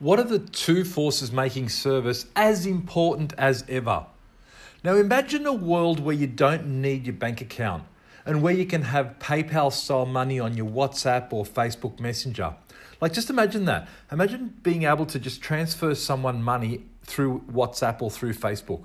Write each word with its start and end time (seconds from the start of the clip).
What 0.00 0.18
are 0.18 0.24
the 0.24 0.40
two 0.40 0.84
forces 0.84 1.30
making 1.30 1.68
service 1.68 2.26
as 2.34 2.66
important 2.66 3.32
as 3.38 3.64
ever? 3.68 4.06
Now 4.82 4.96
imagine 4.96 5.46
a 5.46 5.52
world 5.52 6.00
where 6.00 6.14
you 6.14 6.26
don't 6.26 6.82
need 6.82 7.06
your 7.06 7.14
bank 7.14 7.40
account 7.40 7.84
and 8.26 8.42
where 8.42 8.54
you 8.54 8.66
can 8.66 8.82
have 8.82 9.16
PayPal 9.18 9.72
style 9.72 10.06
money 10.06 10.40
on 10.40 10.56
your 10.56 10.66
WhatsApp 10.66 11.32
or 11.32 11.44
Facebook 11.44 12.00
Messenger. 12.00 12.54
Like, 13.00 13.12
just 13.12 13.28
imagine 13.30 13.66
that. 13.66 13.88
Imagine 14.10 14.54
being 14.62 14.84
able 14.84 15.06
to 15.06 15.18
just 15.18 15.42
transfer 15.42 15.94
someone 15.94 16.42
money 16.42 16.84
through 17.02 17.42
WhatsApp 17.52 18.00
or 18.00 18.10
through 18.10 18.34
Facebook. 18.34 18.84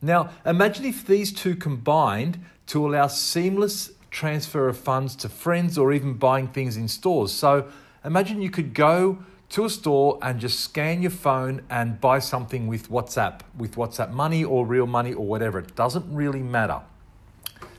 Now, 0.00 0.30
imagine 0.46 0.84
if 0.84 1.06
these 1.06 1.32
two 1.32 1.56
combined 1.56 2.38
to 2.68 2.86
allow 2.86 3.08
seamless 3.08 3.90
transfer 4.10 4.68
of 4.68 4.78
funds 4.78 5.16
to 5.16 5.28
friends 5.28 5.76
or 5.76 5.92
even 5.92 6.14
buying 6.14 6.48
things 6.48 6.76
in 6.76 6.86
stores. 6.88 7.32
So, 7.32 7.68
imagine 8.04 8.42
you 8.42 8.50
could 8.50 8.74
go 8.74 9.24
to 9.52 9.66
a 9.66 9.70
store 9.70 10.18
and 10.22 10.40
just 10.40 10.60
scan 10.60 11.02
your 11.02 11.10
phone 11.10 11.62
and 11.68 12.00
buy 12.00 12.18
something 12.18 12.66
with 12.66 12.88
WhatsApp, 12.90 13.40
with 13.56 13.74
WhatsApp 13.76 14.10
money 14.10 14.42
or 14.42 14.64
real 14.64 14.86
money 14.86 15.12
or 15.12 15.26
whatever. 15.26 15.58
It 15.58 15.76
doesn't 15.76 16.06
really 16.12 16.42
matter. 16.42 16.80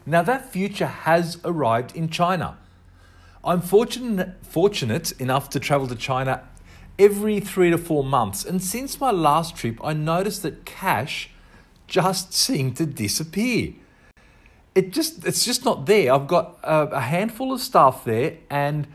Now, 0.05 0.21
that 0.21 0.51
future 0.51 0.85
has 0.85 1.39
arrived 1.43 1.95
in 1.95 2.09
China. 2.09 2.59
I'm 3.43 3.59
fortunate, 3.59 4.45
fortunate 4.45 5.13
enough 5.13 5.49
to 5.49 5.59
travel 5.59 5.87
to 5.87 5.95
China 5.95 6.43
every 6.99 7.39
three 7.39 7.71
to 7.71 7.79
four 7.79 8.03
months. 8.03 8.45
And 8.45 8.61
since 8.61 9.01
my 9.01 9.09
last 9.09 9.55
trip, 9.55 9.79
I 9.83 9.93
noticed 9.93 10.43
that 10.43 10.65
cash 10.65 11.31
just 11.87 12.33
seemed 12.45 12.77
to 12.77 12.85
disappear. 12.85 13.73
It 14.75 14.91
just 14.91 15.25
it's 15.25 15.43
just 15.45 15.65
not 15.65 15.85
there. 15.87 16.13
I've 16.13 16.27
got 16.27 16.59
a, 16.63 16.81
a 16.87 16.99
handful 16.99 17.51
of 17.51 17.61
staff 17.61 18.03
there 18.05 18.37
and 18.49 18.87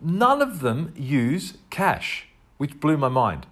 none 0.00 0.42
of 0.42 0.60
them 0.60 0.92
use 0.96 1.54
cash, 1.70 2.26
which 2.56 2.80
blew 2.80 2.96
my 2.96 3.08
mind. 3.08 3.46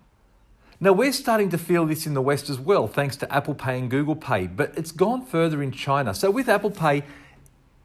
Now, 0.81 0.93
we're 0.93 1.13
starting 1.13 1.51
to 1.51 1.59
feel 1.59 1.87
this 1.87 2.07
in 2.07 2.15
the 2.15 2.23
West 2.23 2.49
as 2.49 2.59
well, 2.59 2.87
thanks 2.87 3.17
to 3.17 3.35
Apple 3.35 3.55
Pay 3.55 3.79
and 3.79 3.91
Google 3.91 4.15
Pay, 4.15 4.47
but 4.47 4.77
it's 4.77 4.93
gone 4.93 5.27
further 5.27 5.61
in 5.61 5.73
China. 5.73 6.15
So, 6.15 6.31
with 6.31 6.49
Apple 6.49 6.71
Pay, 6.71 7.03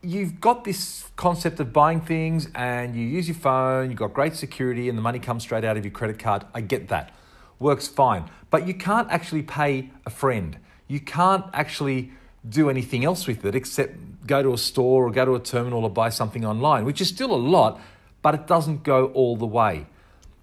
you've 0.04 0.40
got 0.40 0.64
this 0.64 1.10
concept 1.16 1.60
of 1.60 1.74
buying 1.74 2.02
things 2.02 2.50
and 2.54 2.96
you 2.96 3.02
use 3.02 3.28
your 3.28 3.36
phone, 3.36 3.90
you've 3.90 3.98
got 3.98 4.14
great 4.14 4.36
security, 4.36 4.90
and 4.90 4.98
the 4.98 5.02
money 5.02 5.18
comes 5.18 5.44
straight 5.44 5.64
out 5.64 5.78
of 5.78 5.86
your 5.86 5.92
credit 5.92 6.20
card. 6.20 6.46
I 6.54 6.62
get 6.62 6.90
that. 6.90 7.16
Works 7.58 7.88
fine. 7.88 8.30
But 8.50 8.68
you 8.68 8.74
can't 8.74 9.09
actually 9.09 9.44
pay 9.44 9.90
a 10.06 10.09
friend. 10.09 10.58
You 10.88 11.00
can't 11.00 11.46
actually 11.54 12.12
do 12.48 12.70
anything 12.70 13.06
else 13.06 13.26
with 13.26 13.46
it 13.46 13.56
except 13.56 14.28
go 14.28 14.44
to 14.44 14.54
a 14.54 14.58
store 14.58 15.08
or 15.08 15.12
go 15.12 15.26
to 15.26 15.36
a 15.36 15.40
terminal 15.40 15.84
or 15.84 15.90
buy 15.90 16.09
something 16.09 16.46
online, 16.46 16.86
which 16.86 17.02
is 17.02 17.08
still 17.08 17.32
a 17.32 17.38
lot, 17.38 17.80
but 18.24 18.34
it 18.34 18.48
doesn't 18.48 18.82
go 18.84 19.08
all 19.08 19.36
the 19.36 19.46
way. 19.46 19.86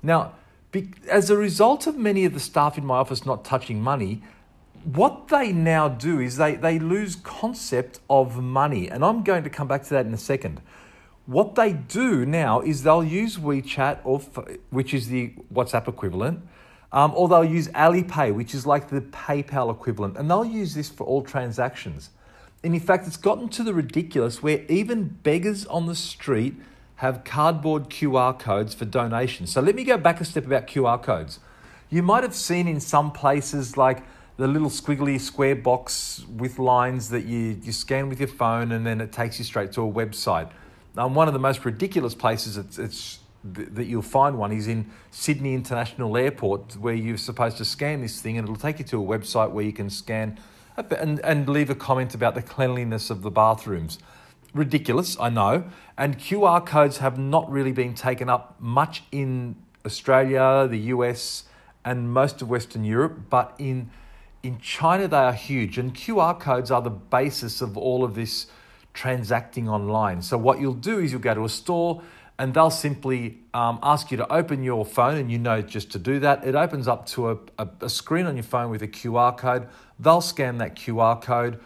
Now, 0.03 0.35
as 1.09 1.31
a 1.31 1.37
result 1.37 1.89
of 1.89 1.97
many 1.97 2.25
of 2.25 2.33
the 2.33 2.41
staff 2.41 2.79
in 2.79 2.87
my 2.87 2.99
office 2.99 3.27
not 3.27 3.45
touching 3.45 3.83
money, 3.83 4.23
what 4.85 5.29
they 5.29 5.53
now 5.53 5.89
do 5.89 6.21
is 6.21 6.37
they, 6.37 6.55
they 6.55 6.79
lose 6.79 7.17
concept 7.17 7.99
of 8.09 8.41
money. 8.41 8.89
And 8.89 9.05
I'm 9.05 9.25
going 9.25 9.43
to 9.43 9.51
come 9.51 9.67
back 9.67 9.83
to 9.85 9.91
that 9.91 10.07
in 10.07 10.15
a 10.15 10.19
second. 10.19 10.61
What 11.27 11.55
they 11.55 11.73
do 11.73 12.25
now 12.25 12.61
is 12.61 12.83
they'll 12.83 13.05
use 13.05 13.37
WeChat, 13.37 13.99
or 14.05 14.21
which 14.71 14.95
is 14.95 15.09
the 15.09 15.35
WhatsApp 15.53 15.89
equivalent, 15.89 16.41
um, 16.93 17.13
or 17.15 17.29
they'll 17.29 17.45
use 17.45 17.69
Alipay, 17.69 18.35
which 18.35 18.55
is 18.55 18.67
like 18.67 18.89
the 18.89 19.01
PayPal 19.01 19.71
equivalent, 19.71 20.17
and 20.17 20.31
they'll 20.31 20.45
use 20.45 20.75
this 20.75 20.89
for 20.89 21.05
all 21.05 21.23
transactions. 21.23 22.11
And 22.65 22.75
in 22.75 22.81
fact, 22.81 23.07
it's 23.07 23.17
gotten 23.17 23.49
to 23.51 23.63
the 23.63 23.73
ridiculous 23.73 24.43
where 24.43 24.65
even 24.69 25.19
beggars 25.23 25.67
on 25.67 25.87
the 25.87 25.95
street 25.95 26.55
have 27.01 27.25
cardboard 27.25 27.89
QR 27.89 28.39
codes 28.39 28.75
for 28.75 28.85
donations. 28.85 29.51
So 29.51 29.63
let 29.63 29.75
me 29.75 29.85
go 29.85 29.97
back 29.97 30.21
a 30.21 30.25
step 30.27 30.45
about 30.45 30.67
QR 30.67 31.03
codes. 31.03 31.41
You 31.89 32.03
might 32.03 32.23
have 32.23 32.35
seen 32.35 32.69
in 32.69 32.79
some 32.79 33.11
places 33.11 33.79
like 33.79 34.03
the 34.37 34.47
little 34.47 34.69
squiggly 34.69 35.19
square 35.19 35.57
box 35.57 36.27
with 36.37 36.59
lines 36.59 37.09
that 37.09 37.25
you, 37.25 37.59
you 37.63 37.73
scan 37.73 38.11
with 38.11 38.19
your 38.19 38.29
phone 38.29 38.71
and 38.73 38.87
then 38.87 39.01
it 39.01 39.13
takes 39.13 39.39
you 39.39 39.47
straight 39.47 39.73
to 39.73 39.81
a 39.81 39.91
website. 39.91 40.51
Um, 40.99 41.15
one 41.15 41.27
of 41.27 41.33
the 41.33 41.41
most 41.41 41.65
ridiculous 41.65 42.15
places 42.15 42.59
it's, 42.59 42.79
it's 42.79 43.21
that 43.45 43.87
you'll 43.87 44.03
find 44.03 44.37
one 44.37 44.53
is 44.53 44.69
in 44.69 44.91
Sydney 45.11 45.55
International 45.55 46.15
Airport, 46.19 46.77
where 46.77 46.93
you're 46.93 47.17
supposed 47.17 47.57
to 47.57 47.65
scan 47.65 48.03
this 48.03 48.21
thing 48.21 48.37
and 48.37 48.47
it'll 48.47 48.61
take 48.61 48.79
you 48.79 48.85
to 48.85 49.03
a 49.03 49.19
website 49.19 49.53
where 49.53 49.65
you 49.65 49.73
can 49.73 49.89
scan 49.89 50.39
and, 50.77 51.19
and 51.21 51.49
leave 51.49 51.71
a 51.71 51.75
comment 51.75 52.15
about 52.15 52.35
the 52.35 52.43
cleanliness 52.43 53.09
of 53.09 53.23
the 53.23 53.31
bathrooms. 53.31 53.99
Ridiculous, 54.55 55.17
I 55.21 55.29
know. 55.29 55.65
And 55.97 56.19
QR 56.19 56.65
codes 56.65 56.99
have 56.99 57.19
not 57.19 57.51
really 57.51 57.73
been 57.73 57.95
taken 57.95 58.29
up 58.29 58.57
much 58.59 59.05
in 59.13 59.57
Australia, 59.87 60.67
the 60.69 60.79
US, 60.95 61.45
and 61.85 62.13
most 62.13 62.43
of 62.43 62.51
Western 62.51 62.85
Europe, 62.85 63.19
but 63.31 63.55
in 63.59 63.91
in 64.43 64.59
China, 64.59 65.07
they 65.07 65.19
are 65.19 65.35
huge, 65.35 65.77
and 65.77 65.95
QR 65.95 66.39
codes 66.39 66.71
are 66.71 66.81
the 66.81 66.91
basis 66.91 67.61
of 67.61 67.77
all 67.77 68.03
of 68.03 68.15
this 68.15 68.47
transacting 68.95 69.69
online. 69.69 70.23
So, 70.23 70.39
what 70.39 70.61
you'll 70.61 70.73
do 70.73 70.99
is 70.99 71.13
you'll 71.13 71.21
go 71.21 71.35
to 71.35 71.45
a 71.45 71.49
store 71.49 72.03
and 72.39 72.55
they'll 72.55 72.71
simply 72.71 73.39
um, 73.53 73.79
ask 73.83 74.11
you 74.11 74.17
to 74.17 74.33
open 74.33 74.63
your 74.63 74.87
phone, 74.87 75.19
and 75.19 75.31
you 75.31 75.39
know 75.39 75.61
just 75.61 75.93
to 75.93 75.99
do 75.99 76.19
that. 76.21 76.43
It 76.47 76.55
opens 76.55 76.89
up 76.89 77.05
to 77.09 77.33
a, 77.33 77.39
a, 77.59 77.69
a 77.83 77.91
screen 77.91 78.25
on 78.25 78.35
your 78.35 78.45
phone 78.45 78.71
with 78.71 78.83
a 78.83 78.89
QR 78.89 79.37
code. 79.37 79.69
They'll 79.99 80.23
scan 80.23 80.57
that 80.59 80.75
QR 80.75 81.21
code. 81.21 81.61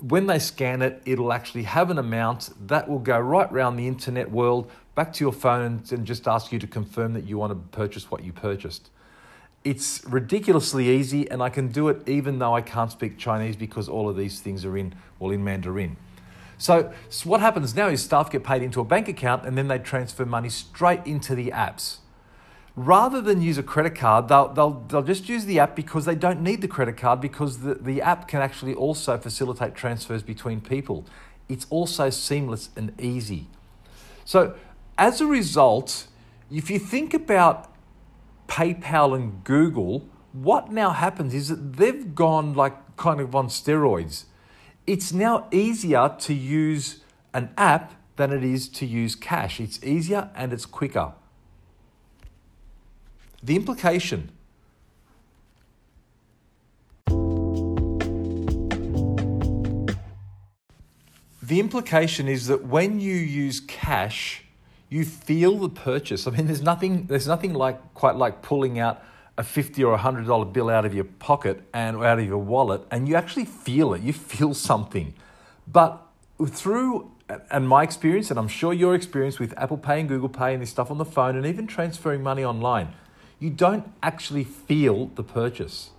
When 0.00 0.26
they 0.26 0.38
scan 0.38 0.82
it, 0.82 1.02
it'll 1.04 1.32
actually 1.32 1.64
have 1.64 1.90
an 1.90 1.98
amount 1.98 2.50
that 2.68 2.88
will 2.88 2.98
go 2.98 3.18
right 3.18 3.50
around 3.50 3.76
the 3.76 3.86
internet 3.86 4.30
world 4.30 4.70
back 4.94 5.12
to 5.14 5.24
your 5.24 5.32
phone 5.32 5.82
and 5.90 6.06
just 6.06 6.26
ask 6.26 6.52
you 6.52 6.58
to 6.58 6.66
confirm 6.66 7.12
that 7.14 7.24
you 7.24 7.38
want 7.38 7.52
to 7.52 7.76
purchase 7.76 8.10
what 8.10 8.24
you 8.24 8.32
purchased 8.32 8.90
it's 9.64 10.02
ridiculously 10.06 10.88
easy 10.88 11.30
and 11.30 11.42
I 11.42 11.50
can 11.50 11.68
do 11.68 11.88
it 11.88 12.08
even 12.08 12.38
though 12.38 12.54
I 12.54 12.62
can't 12.62 12.90
speak 12.90 13.18
Chinese 13.18 13.56
because 13.56 13.88
all 13.88 14.08
of 14.08 14.16
these 14.16 14.40
things 14.40 14.64
are 14.64 14.76
in, 14.76 14.94
well, 15.18 15.30
in 15.30 15.44
Mandarin. 15.44 15.96
So, 16.56 16.92
so, 17.08 17.28
what 17.28 17.40
happens 17.40 17.74
now 17.74 17.88
is 17.88 18.02
staff 18.02 18.30
get 18.30 18.44
paid 18.44 18.62
into 18.62 18.80
a 18.80 18.84
bank 18.84 19.08
account 19.08 19.46
and 19.46 19.56
then 19.56 19.68
they 19.68 19.78
transfer 19.78 20.26
money 20.26 20.50
straight 20.50 21.06
into 21.06 21.34
the 21.34 21.50
apps. 21.50 21.98
Rather 22.76 23.20
than 23.20 23.42
use 23.42 23.58
a 23.58 23.62
credit 23.62 23.94
card, 23.94 24.28
they'll, 24.28 24.48
they'll, 24.48 24.84
they'll 24.88 25.02
just 25.02 25.28
use 25.28 25.44
the 25.44 25.58
app 25.58 25.74
because 25.74 26.04
they 26.04 26.14
don't 26.14 26.40
need 26.40 26.60
the 26.62 26.68
credit 26.68 26.96
card 26.96 27.20
because 27.20 27.58
the, 27.58 27.74
the 27.74 28.00
app 28.00 28.28
can 28.28 28.40
actually 28.40 28.74
also 28.74 29.18
facilitate 29.18 29.74
transfers 29.74 30.22
between 30.22 30.60
people. 30.60 31.04
It's 31.48 31.66
also 31.68 32.10
seamless 32.10 32.70
and 32.76 32.98
easy. 33.00 33.48
So, 34.24 34.54
as 34.96 35.20
a 35.20 35.26
result, 35.26 36.06
if 36.50 36.70
you 36.70 36.78
think 36.78 37.12
about 37.12 37.72
PayPal 38.46 39.16
and 39.16 39.42
Google, 39.42 40.08
what 40.32 40.70
now 40.70 40.90
happens 40.90 41.34
is 41.34 41.48
that 41.48 41.76
they've 41.76 42.14
gone 42.14 42.54
like 42.54 42.96
kind 42.96 43.20
of 43.20 43.34
on 43.34 43.48
steroids. 43.48 44.24
It's 44.86 45.12
now 45.12 45.48
easier 45.50 46.14
to 46.20 46.34
use 46.34 47.00
an 47.34 47.50
app 47.56 47.94
than 48.16 48.32
it 48.32 48.44
is 48.44 48.68
to 48.68 48.86
use 48.86 49.14
cash. 49.14 49.60
It's 49.60 49.82
easier 49.82 50.30
and 50.34 50.52
it's 50.52 50.66
quicker. 50.66 51.12
The 53.42 53.56
implication 53.56 54.30
The 61.42 61.58
implication 61.58 62.28
is 62.28 62.46
that 62.46 62.64
when 62.66 63.00
you 63.00 63.16
use 63.16 63.58
cash, 63.58 64.44
you 64.88 65.04
feel 65.04 65.58
the 65.58 65.68
purchase. 65.68 66.28
I 66.28 66.30
mean, 66.30 66.46
there's 66.46 66.62
nothing, 66.62 67.06
there's 67.06 67.26
nothing 67.26 67.54
like 67.54 67.92
quite 67.92 68.14
like 68.14 68.40
pulling 68.40 68.78
out 68.78 69.02
a 69.36 69.42
fifty 69.42 69.82
or 69.82 69.94
a 69.94 69.98
hundred 69.98 70.28
dollar 70.28 70.44
bill 70.44 70.70
out 70.70 70.84
of 70.84 70.94
your 70.94 71.04
pocket 71.04 71.62
and 71.74 71.96
out 71.96 72.20
of 72.20 72.24
your 72.24 72.38
wallet, 72.38 72.82
and 72.92 73.08
you 73.08 73.16
actually 73.16 73.46
feel 73.46 73.94
it. 73.94 74.02
You 74.02 74.12
feel 74.12 74.54
something, 74.54 75.12
but 75.66 76.06
through 76.46 77.10
and 77.50 77.68
my 77.68 77.82
experience, 77.82 78.30
and 78.30 78.38
I'm 78.38 78.48
sure 78.48 78.72
your 78.72 78.94
experience 78.94 79.40
with 79.40 79.52
Apple 79.56 79.78
Pay 79.78 79.98
and 80.00 80.08
Google 80.08 80.28
Pay 80.28 80.54
and 80.54 80.62
this 80.62 80.70
stuff 80.70 80.88
on 80.90 80.98
the 80.98 81.04
phone, 81.04 81.36
and 81.36 81.46
even 81.46 81.66
transferring 81.66 82.22
money 82.22 82.44
online, 82.44 82.92
you 83.40 83.50
don't 83.50 83.90
actually 84.02 84.44
feel 84.44 85.06
the 85.16 85.24
purchase. 85.24 85.90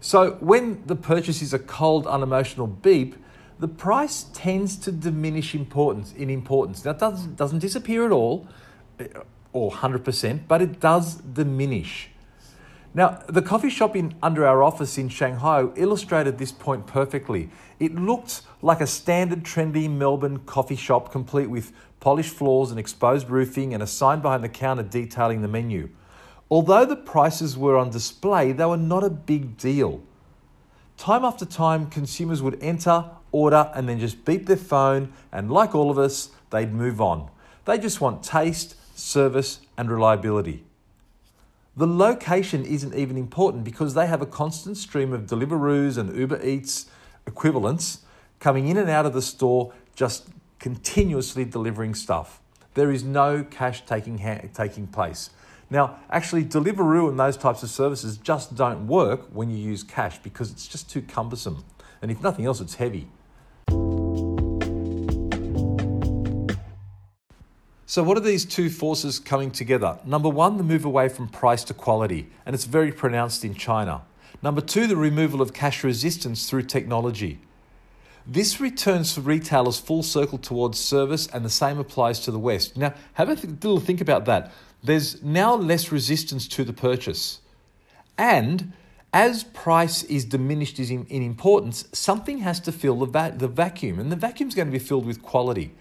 So 0.00 0.32
when 0.40 0.84
the 0.86 0.96
purchase 0.96 1.40
is 1.40 1.54
a 1.54 1.58
cold, 1.58 2.06
unemotional 2.06 2.66
beep, 2.66 3.16
the 3.58 3.68
price 3.68 4.26
tends 4.34 4.76
to 4.78 4.90
diminish 4.90 5.54
importance 5.54 6.12
in 6.12 6.28
importance. 6.28 6.82
That 6.82 6.98
doesn't, 6.98 7.36
doesn't 7.36 7.60
disappear 7.60 8.04
at 8.04 8.10
all, 8.10 8.48
eh, 8.98 9.06
or 9.52 9.70
100%, 9.70 10.48
but 10.48 10.60
it 10.60 10.80
does 10.80 11.14
diminish. 11.16 12.10
Now, 12.92 13.22
the 13.28 13.42
coffee 13.42 13.70
shop 13.70 13.96
in, 13.96 14.14
under 14.22 14.46
our 14.46 14.62
office 14.62 14.98
in 14.98 15.08
Shanghai 15.08 15.66
illustrated 15.76 16.38
this 16.38 16.52
point 16.52 16.86
perfectly. 16.86 17.50
It 17.80 17.94
looked 17.94 18.42
like 18.62 18.80
a 18.80 18.86
standard 18.86 19.42
trendy 19.42 19.90
Melbourne 19.90 20.40
coffee 20.40 20.76
shop, 20.76 21.10
complete 21.10 21.50
with 21.50 21.72
polished 22.00 22.34
floors 22.34 22.70
and 22.70 22.78
exposed 22.78 23.30
roofing 23.30 23.74
and 23.74 23.82
a 23.82 23.86
sign 23.86 24.20
behind 24.20 24.44
the 24.44 24.48
counter 24.48 24.82
detailing 24.82 25.42
the 25.42 25.48
menu. 25.48 25.88
Although 26.50 26.84
the 26.84 26.96
prices 26.96 27.56
were 27.56 27.76
on 27.76 27.90
display, 27.90 28.52
they 28.52 28.64
were 28.64 28.76
not 28.76 29.02
a 29.02 29.10
big 29.10 29.56
deal. 29.56 30.02
Time 30.96 31.24
after 31.24 31.44
time, 31.44 31.90
consumers 31.90 32.42
would 32.42 32.62
enter, 32.62 33.06
order, 33.32 33.70
and 33.74 33.88
then 33.88 33.98
just 33.98 34.24
beep 34.24 34.46
their 34.46 34.56
phone, 34.56 35.12
and 35.32 35.50
like 35.50 35.74
all 35.74 35.90
of 35.90 35.98
us, 35.98 36.30
they'd 36.50 36.72
move 36.72 37.00
on. 37.00 37.30
They 37.64 37.78
just 37.78 38.00
want 38.00 38.22
taste, 38.22 38.76
service, 38.96 39.60
and 39.76 39.90
reliability. 39.90 40.64
The 41.76 41.86
location 41.88 42.64
isn't 42.64 42.94
even 42.94 43.16
important 43.16 43.64
because 43.64 43.94
they 43.94 44.06
have 44.06 44.22
a 44.22 44.26
constant 44.26 44.76
stream 44.76 45.12
of 45.12 45.22
Deliveroos 45.22 45.98
and 45.98 46.16
Uber 46.16 46.40
Eats 46.46 46.86
equivalents 47.26 48.00
coming 48.38 48.68
in 48.68 48.76
and 48.76 48.88
out 48.88 49.06
of 49.06 49.12
the 49.12 49.22
store, 49.22 49.72
just 49.96 50.28
continuously 50.60 51.44
delivering 51.44 51.94
stuff. 51.94 52.40
There 52.74 52.92
is 52.92 53.02
no 53.02 53.42
cash 53.42 53.84
taking, 53.86 54.18
ha- 54.18 54.42
taking 54.52 54.86
place. 54.86 55.30
Now, 55.74 55.98
actually, 56.08 56.44
Deliveroo 56.44 57.08
and 57.08 57.18
those 57.18 57.36
types 57.36 57.64
of 57.64 57.68
services 57.68 58.16
just 58.16 58.54
don't 58.54 58.86
work 58.86 59.22
when 59.32 59.50
you 59.50 59.56
use 59.56 59.82
cash 59.82 60.18
because 60.18 60.52
it's 60.52 60.68
just 60.68 60.88
too 60.88 61.02
cumbersome. 61.02 61.64
And 62.00 62.12
if 62.12 62.22
nothing 62.22 62.46
else, 62.46 62.60
it's 62.60 62.76
heavy. 62.76 63.08
So, 67.86 68.04
what 68.04 68.16
are 68.16 68.20
these 68.20 68.44
two 68.44 68.70
forces 68.70 69.18
coming 69.18 69.50
together? 69.50 69.98
Number 70.04 70.28
one, 70.28 70.58
the 70.58 70.62
move 70.62 70.84
away 70.84 71.08
from 71.08 71.26
price 71.26 71.64
to 71.64 71.74
quality, 71.74 72.28
and 72.46 72.54
it's 72.54 72.66
very 72.66 72.92
pronounced 72.92 73.44
in 73.44 73.54
China. 73.54 74.02
Number 74.42 74.60
two, 74.60 74.86
the 74.86 74.96
removal 74.96 75.42
of 75.42 75.52
cash 75.52 75.82
resistance 75.82 76.48
through 76.48 76.62
technology. 76.62 77.40
This 78.26 78.60
returns 78.60 79.12
for 79.12 79.22
retailers 79.22 79.80
full 79.80 80.04
circle 80.04 80.38
towards 80.38 80.78
service, 80.78 81.26
and 81.26 81.44
the 81.44 81.50
same 81.50 81.80
applies 81.80 82.20
to 82.20 82.30
the 82.30 82.38
West. 82.38 82.76
Now, 82.76 82.94
have 83.14 83.28
a 83.28 83.34
little 83.34 83.80
think 83.80 84.00
about 84.00 84.24
that. 84.26 84.52
There's 84.84 85.22
now 85.22 85.54
less 85.54 85.90
resistance 85.90 86.46
to 86.48 86.62
the 86.62 86.74
purchase. 86.74 87.40
And 88.18 88.72
as 89.14 89.44
price 89.44 90.02
is 90.04 90.24
diminished 90.24 90.78
in, 90.78 91.06
importance, 91.06 91.88
something 91.92 92.38
has 92.38 92.60
to 92.60 92.72
fill 92.72 92.96
the, 92.96 93.06
va- 93.06 93.34
the 93.36 93.48
vacuum, 93.48 93.98
and 93.98 94.12
the 94.12 94.16
vacuum 94.16 94.48
is 94.48 94.54
going 94.54 94.68
to 94.68 94.72
be 94.72 94.78
filled 94.78 95.06
with 95.06 95.22
quality 95.22 95.72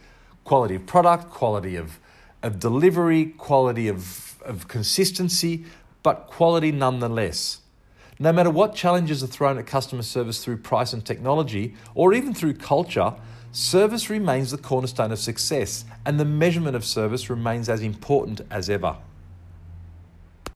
quality 0.44 0.76
of 0.76 0.86
product, 0.86 1.30
quality 1.30 1.78
of, 1.78 2.00
of 2.42 2.60
delivery, 2.60 3.28
quality 3.38 3.88
of, 3.88 4.42
of 4.42 4.68
consistency, 4.68 5.64
but 6.04 6.28
quality 6.28 6.70
nonetheless. 6.70 7.62
No 8.20 8.34
matter 8.34 8.50
what 8.50 8.76
challenges 8.76 9.24
are 9.24 9.28
thrown 9.28 9.58
at 9.58 9.66
customer 9.66 10.02
service 10.02 10.44
through 10.44 10.58
price 10.58 10.92
and 10.92 11.06
technology, 11.06 11.76
or 11.96 12.14
even 12.14 12.34
through 12.34 12.56
culture, 12.56 13.14
service 13.54 14.10
remains 14.10 14.50
the 14.50 14.58
cornerstone 14.58 15.12
of 15.12 15.20
success, 15.20 15.86
and 16.06 16.20
the 16.20 16.26
measurement 16.26 16.76
of 16.76 16.84
service 16.84 17.30
remains 17.30 17.70
as 17.70 17.82
important 17.82 18.42
as 18.50 18.70
ever. 18.70 18.98